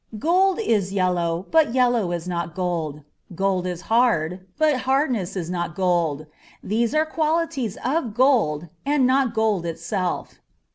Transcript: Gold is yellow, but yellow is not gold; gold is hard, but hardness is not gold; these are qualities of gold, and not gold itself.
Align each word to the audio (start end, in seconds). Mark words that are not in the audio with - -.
Gold 0.17 0.59
is 0.59 0.91
yellow, 0.91 1.45
but 1.51 1.75
yellow 1.75 2.11
is 2.11 2.27
not 2.27 2.55
gold; 2.55 3.01
gold 3.35 3.67
is 3.67 3.81
hard, 3.81 4.47
but 4.57 4.77
hardness 4.89 5.35
is 5.35 5.47
not 5.51 5.75
gold; 5.75 6.25
these 6.63 6.95
are 6.95 7.05
qualities 7.05 7.77
of 7.85 8.15
gold, 8.15 8.67
and 8.83 9.05
not 9.05 9.35
gold 9.35 9.63
itself. 9.63 10.39